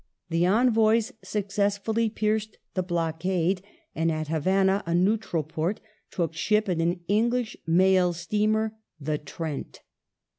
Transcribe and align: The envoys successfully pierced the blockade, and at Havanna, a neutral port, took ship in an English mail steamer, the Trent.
The 0.29 0.47
envoys 0.47 1.11
successfully 1.23 2.09
pierced 2.09 2.57
the 2.73 2.81
blockade, 2.81 3.61
and 3.93 4.11
at 4.11 4.29
Havanna, 4.29 4.81
a 4.87 4.95
neutral 4.95 5.43
port, 5.43 5.79
took 6.09 6.33
ship 6.33 6.67
in 6.67 6.81
an 6.81 7.01
English 7.07 7.55
mail 7.67 8.11
steamer, 8.11 8.75
the 8.99 9.19
Trent. 9.19 9.81